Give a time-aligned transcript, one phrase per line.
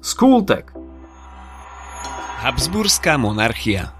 [0.00, 0.72] Skultek
[2.40, 3.92] Habsburská monarchia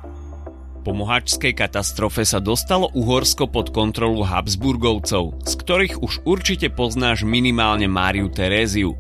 [0.81, 7.85] Po mohačskej katastrofe sa dostalo Uhorsko pod kontrolu Habsburgovcov, z ktorých už určite poznáš minimálne
[7.85, 8.97] Máriu Teréziu.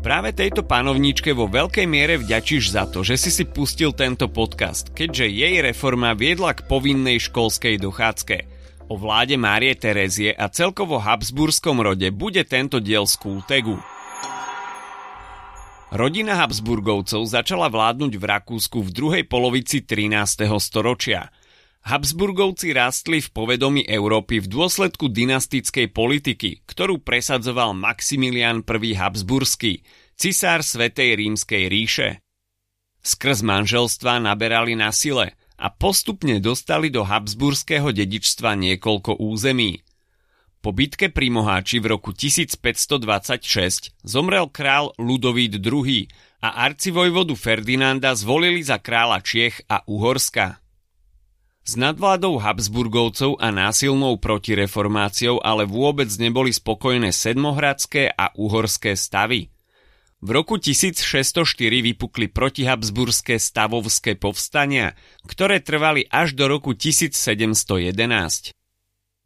[0.00, 4.96] Práve tejto panovníčke vo veľkej miere vďačíš za to, že si si pustil tento podcast,
[4.96, 8.36] keďže jej reforma viedla k povinnej školskej dochádzke–
[8.88, 13.76] O vláde Márie Terezie a celkovo Habsburskom rode bude tento diel z Kultegu.
[15.88, 20.44] Rodina Habsburgovcov začala vládnuť v Rakúsku v druhej polovici 13.
[20.60, 21.32] storočia.
[21.88, 28.92] Habsburgovci rástli v povedomí Európy v dôsledku dynastickej politiky, ktorú presadzoval Maximilian I.
[29.00, 29.80] Habsburský,
[30.12, 32.20] cisár Svetej rímskej ríše.
[33.00, 39.82] Skrz manželstva naberali na sile– a postupne dostali do habsburského dedičstva niekoľko území.
[40.58, 46.10] Po bitke pri Moháči v roku 1526 zomrel král Ludovít II
[46.42, 50.58] a arcivojvodu Ferdinanda zvolili za kráľa Čiech a Uhorska.
[51.62, 59.46] S nadvládou Habsburgovcov a násilnou protireformáciou ale vôbec neboli spokojné sedmohradské a uhorské stavy–
[60.18, 68.57] v roku 1604 vypukli protihabsburské stavovské povstania, ktoré trvali až do roku 1711.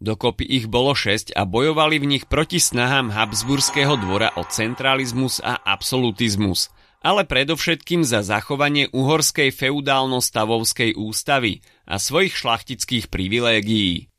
[0.02, 5.62] Dokopy ich bolo 6 a bojovali v nich proti snahám Habsburského dvora o centralizmus a
[5.62, 6.74] absolutizmus,
[7.06, 14.10] ale predovšetkým za zachovanie uhorskej feudálno-stavovskej ústavy a svojich šlachtických privilégií.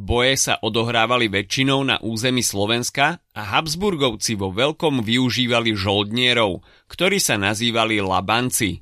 [0.00, 7.36] Boje sa odohrávali väčšinou na území Slovenska a Habsburgovci vo veľkom využívali žoldnierov, ktorí sa
[7.36, 8.80] nazývali Labanci.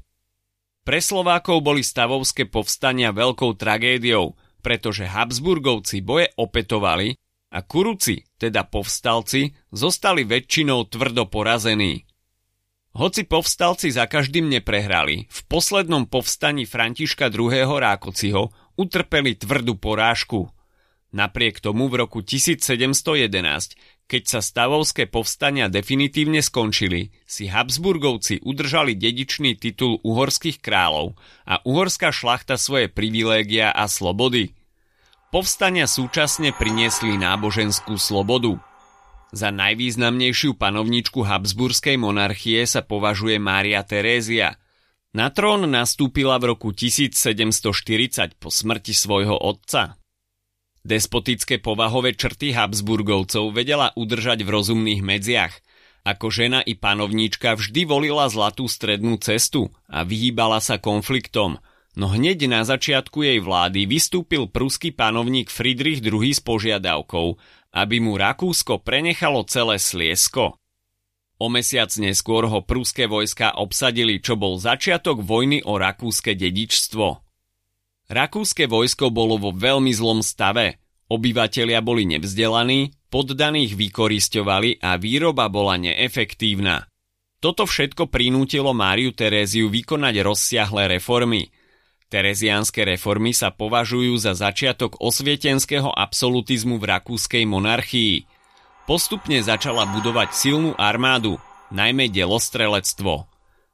[0.87, 7.19] Pre Slovákov boli stavovské povstania veľkou tragédiou, pretože Habsburgovci boje opetovali
[7.53, 12.07] a Kuruci, teda povstalci, zostali väčšinou tvrdo porazení.
[12.97, 17.67] Hoci povstalci za každým neprehrali, v poslednom povstaní Františka II.
[17.67, 18.49] Rákociho
[18.79, 20.49] utrpeli tvrdú porážku–
[21.13, 23.77] Napriek tomu v roku 1711,
[24.09, 31.13] keď sa stavovské povstania definitívne skončili, si Habsburgovci udržali dedičný titul uhorských kráľov
[31.45, 34.57] a uhorská šlachta svoje privilégia a slobody.
[35.29, 38.57] Povstania súčasne priniesli náboženskú slobodu.
[39.33, 44.61] Za najvýznamnejšiu panovničku Habsburskej monarchie sa považuje Mária Terézia.
[45.13, 50.01] Na trón nastúpila v roku 1740 po smrti svojho otca.
[50.83, 55.55] Despotické povahové črty Habsburgovcov vedela udržať v rozumných medziach.
[56.03, 61.63] Ako žena i panovníčka vždy volila zlatú strednú cestu a vyhýbala sa konfliktom,
[61.95, 67.39] no hneď na začiatku jej vlády vystúpil pruský panovník Friedrich II s požiadavkou,
[67.79, 70.59] aby mu Rakúsko prenechalo celé Sliesko.
[71.39, 77.22] O mesiac neskôr ho pruské vojska obsadili, čo bol začiatok vojny o rakúske dedičstvo.
[78.11, 80.83] Rakúske vojsko bolo vo veľmi zlom stave.
[81.13, 86.89] Obyvatelia boli nevzdelaní, poddaných vykorisťovali a výroba bola neefektívna.
[87.43, 91.51] Toto všetko prinútilo Máriu Teréziu vykonať rozsiahle reformy.
[92.07, 98.29] Tereziánske reformy sa považujú za začiatok osvietenského absolutizmu v rakúskej monarchii.
[98.85, 101.41] Postupne začala budovať silnú armádu,
[101.73, 103.32] najmä delostrelectvo.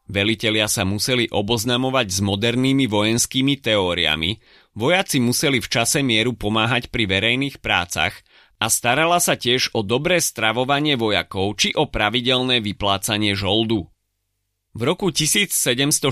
[0.09, 4.41] Velitelia sa museli oboznamovať s modernými vojenskými teóriami,
[4.73, 8.17] vojaci museli v čase mieru pomáhať pri verejných prácach
[8.57, 13.93] a starala sa tiež o dobré stravovanie vojakov či o pravidelné vyplácanie žoldu.
[14.73, 16.09] V roku 1767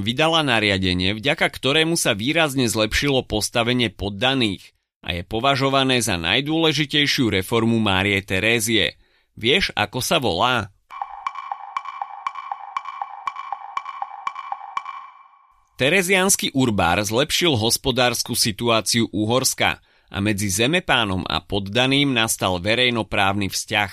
[0.00, 4.72] vydala nariadenie, vďaka ktorému sa výrazne zlepšilo postavenie poddaných
[5.04, 8.96] a je považované za najdôležitejšiu reformu Márie Terézie.
[9.36, 10.72] Vieš, ako sa volá?
[15.80, 19.80] Tereziánsky urbár zlepšil hospodárskú situáciu Úhorska
[20.12, 23.88] a medzi zemepánom a poddaným nastal verejnoprávny vzťah.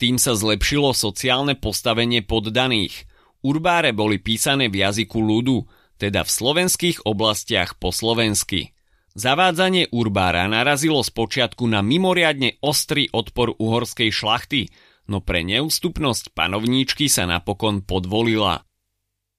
[0.00, 3.04] Tým sa zlepšilo sociálne postavenie poddaných.
[3.44, 5.68] Urbáre boli písané v jazyku ľudu,
[6.00, 8.72] teda v slovenských oblastiach po slovensky.
[9.12, 14.72] Zavádzanie urbára narazilo spočiatku na mimoriadne ostrý odpor uhorskej šlachty,
[15.04, 18.67] no pre neústupnosť panovníčky sa napokon podvolila.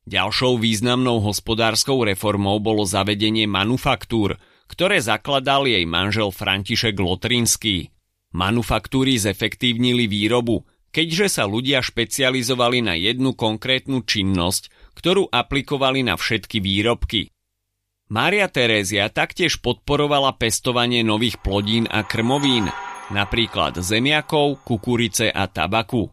[0.09, 7.93] Ďalšou významnou hospodárskou reformou bolo zavedenie manufaktúr, ktoré zakladal jej manžel František Lotrinský.
[8.33, 16.57] Manufaktúry zefektívnili výrobu, keďže sa ľudia špecializovali na jednu konkrétnu činnosť, ktorú aplikovali na všetky
[16.57, 17.29] výrobky.
[18.09, 22.65] Mária Terézia taktiež podporovala pestovanie nových plodín a krmovín,
[23.13, 26.09] napríklad zemiakov, kukurice a tabaku.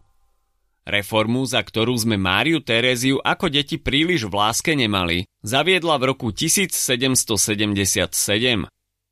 [0.87, 6.31] Reformu, za ktorú sme Máriu Teréziu ako deti príliš v láske nemali, zaviedla v roku
[6.31, 8.07] 1777.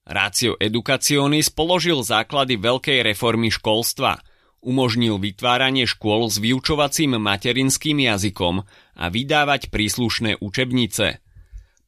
[0.06, 4.22] Ratio Educationis položil základy veľkej reformy školstva.
[4.62, 8.62] Umožnil vytváranie škôl s vyučovacím materinským jazykom
[8.94, 11.18] a vydávať príslušné učebnice.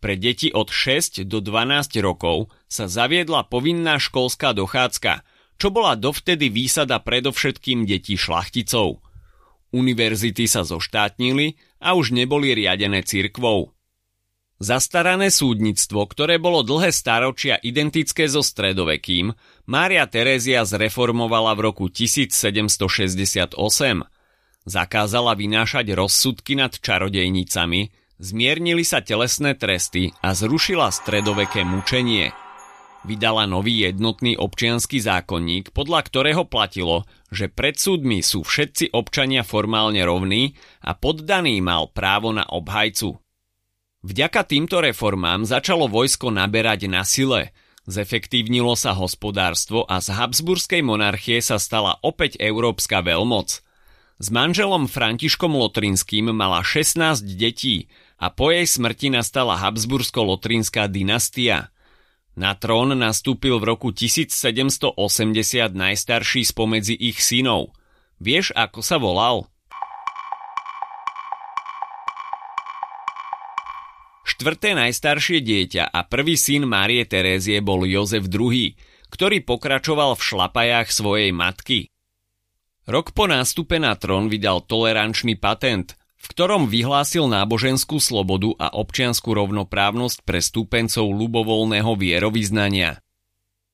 [0.02, 5.22] Pre deti od 6 do 12 rokov sa zaviedla povinná školská dochádzka,
[5.62, 9.05] čo bola dovtedy výsada predovšetkým detí šlachticov.
[9.76, 13.76] Univerzity sa zoštátnili a už neboli riadené cirkvou.
[14.56, 19.36] Zastarané súdnictvo, ktoré bolo dlhé staročia identické so stredovekým,
[19.68, 23.52] Mária Terézia zreformovala v roku 1768.
[24.64, 32.32] Zakázala vynášať rozsudky nad čarodejnicami, zmiernili sa telesné tresty a zrušila stredoveké mučenie–
[33.06, 40.02] vydala nový jednotný občianský zákonník, podľa ktorého platilo, že pred súdmi sú všetci občania formálne
[40.02, 43.14] rovní a poddaný mal právo na obhajcu.
[44.02, 47.54] Vďaka týmto reformám začalo vojsko naberať na sile,
[47.86, 53.62] zefektívnilo sa hospodárstvo a z Habsburskej monarchie sa stala opäť európska veľmoc.
[54.16, 57.86] S manželom Františkom Lotrinským mala 16 detí
[58.16, 61.70] a po jej smrti nastala Habsbursko-Lotrinská dynastia–
[62.36, 64.92] na trón nastúpil v roku 1780
[65.72, 67.72] najstarší spomedzi ich synov.
[68.20, 69.48] Vieš, ako sa volal?
[74.28, 78.76] Štvrté najstaršie dieťa a prvý syn Márie Terézie bol Jozef II,
[79.08, 81.88] ktorý pokračoval v šlapajách svojej matky.
[82.84, 89.30] Rok po nástupe na trón vydal tolerančný patent, v ktorom vyhlásil náboženskú slobodu a občianskú
[89.30, 92.98] rovnoprávnosť pre stúpencov ľubovoľného vierovýznania.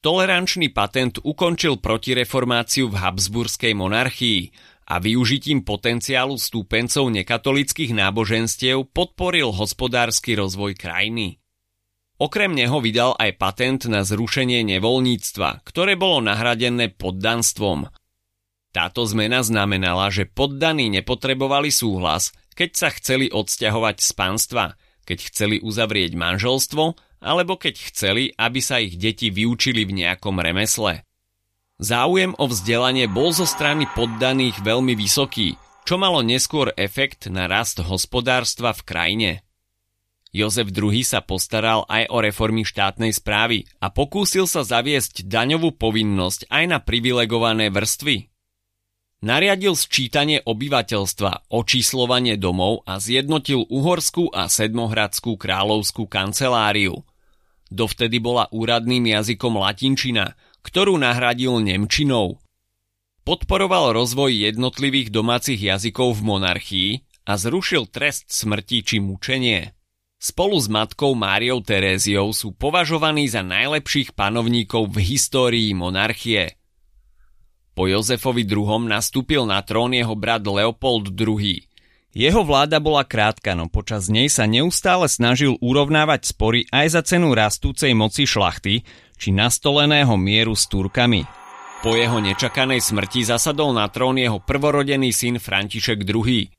[0.05, 4.53] Tolerančný patent ukončil protireformáciu v Habsburskej monarchii
[4.85, 11.41] a využitím potenciálu stúpencov nekatolických náboženstiev podporil hospodársky rozvoj krajiny.
[12.21, 17.89] Okrem neho vydal aj patent na zrušenie nevoľníctva, ktoré bolo nahradené poddanstvom.
[18.77, 24.65] Táto zmena znamenala, že poddaní nepotrebovali súhlas, keď sa chceli odsťahovať z pánstva,
[25.05, 26.85] keď chceli uzavrieť manželstvo,
[27.23, 31.07] alebo keď chceli, aby sa ich deti vyučili v nejakom remesle.
[31.83, 37.83] Záujem o vzdelanie bol zo strany poddaných veľmi vysoký, čo malo neskôr efekt na rast
[37.83, 39.33] hospodárstva v krajine.
[40.33, 46.49] Jozef II sa postaral aj o reformy štátnej správy a pokúsil sa zaviesť daňovú povinnosť
[46.49, 48.32] aj na privilegované vrstvy,
[49.23, 57.07] nariadil sčítanie obyvateľstva, očíslovanie domov a zjednotil Uhorskú a Sedmohradskú kráľovskú kanceláriu.
[57.73, 60.37] Dovtedy bola úradným jazykom latinčina,
[60.67, 62.43] ktorú nahradil nemčinou.
[63.23, 66.91] Podporoval rozvoj jednotlivých domácich jazykov v monarchii
[67.23, 69.73] a zrušil trest smrti či mučenie.
[70.19, 76.59] Spolu s matkou Máriou Teréziou sú považovaní za najlepších panovníkov v histórii monarchie–
[77.73, 78.85] po Jozefovi II.
[78.85, 81.65] nastúpil na trón jeho brat Leopold II.
[82.13, 87.33] Jeho vláda bola krátka, no počas nej sa neustále snažil urovnávať spory aj za cenu
[87.33, 88.85] rastúcej moci šlachty
[89.17, 91.25] či nastoleného mieru s Turkami.
[91.81, 96.53] Po jeho nečakanej smrti zasadol na trón jeho prvorodený syn František II.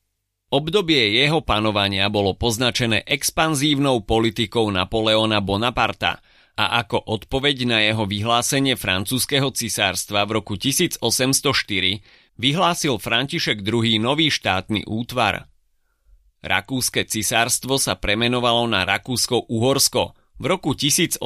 [0.50, 6.18] Obdobie jeho panovania bolo poznačené expanzívnou politikou Napoleona Bonaparta–
[6.54, 11.02] a ako odpoveď na jeho vyhlásenie francúzského cisárstva v roku 1804
[12.38, 15.50] vyhlásil František II nový štátny útvar.
[16.44, 21.18] Rakúske cisárstvo sa premenovalo na Rakúsko-Uhorsko v roku 1867.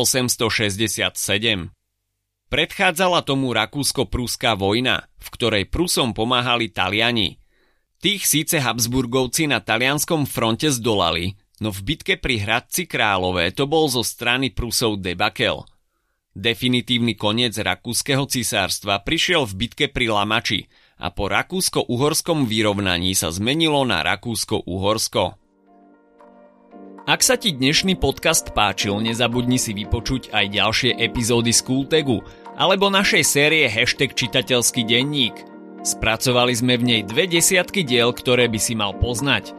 [2.49, 7.37] Predchádzala tomu Rakúsko-Prúská vojna, v ktorej Prusom pomáhali Taliani.
[7.99, 13.91] Tých síce Habsburgovci na talianskom fronte zdolali, no v bitke pri Hradci Králové to bol
[13.91, 15.67] zo strany Prusov debakel.
[16.39, 20.71] Definitívny koniec rakúskeho cisárstva prišiel v bitke pri Lamači
[21.03, 25.35] a po rakúsko-uhorskom vyrovnaní sa zmenilo na Rakúsko-Uhorsko.
[27.09, 32.23] Ak sa ti dnešný podcast páčil, nezabudni si vypočuť aj ďalšie epizódy z Kultegu
[32.55, 35.35] alebo našej série Hashtag čitateľský denník.
[35.83, 39.51] Spracovali sme v nej dve desiatky diel, ktoré by si mal poznať–